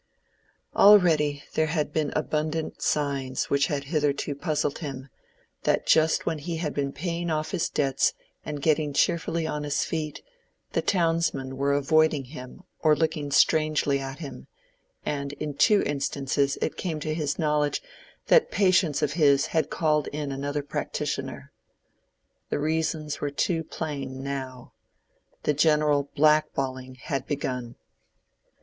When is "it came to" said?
16.63-17.13